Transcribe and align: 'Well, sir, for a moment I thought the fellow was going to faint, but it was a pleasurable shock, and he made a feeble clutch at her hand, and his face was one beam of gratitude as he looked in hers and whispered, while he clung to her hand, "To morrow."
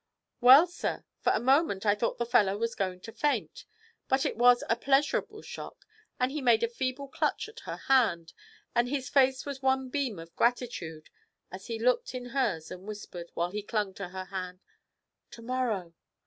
'Well, 0.39 0.65
sir, 0.65 1.03
for 1.19 1.31
a 1.31 1.39
moment 1.39 1.85
I 1.85 1.93
thought 1.93 2.17
the 2.17 2.25
fellow 2.25 2.57
was 2.57 2.73
going 2.73 3.01
to 3.01 3.11
faint, 3.11 3.65
but 4.07 4.25
it 4.25 4.35
was 4.35 4.63
a 4.67 4.75
pleasurable 4.75 5.43
shock, 5.43 5.85
and 6.19 6.31
he 6.31 6.41
made 6.41 6.63
a 6.63 6.67
feeble 6.67 7.07
clutch 7.07 7.47
at 7.47 7.59
her 7.69 7.77
hand, 7.77 8.33
and 8.73 8.89
his 8.89 9.09
face 9.09 9.45
was 9.45 9.61
one 9.61 9.89
beam 9.89 10.17
of 10.17 10.35
gratitude 10.35 11.11
as 11.51 11.67
he 11.67 11.77
looked 11.77 12.15
in 12.15 12.29
hers 12.33 12.71
and 12.71 12.87
whispered, 12.87 13.29
while 13.35 13.51
he 13.51 13.61
clung 13.61 13.93
to 13.93 14.09
her 14.09 14.25
hand, 14.25 14.61
"To 15.29 15.43
morrow." 15.43 15.93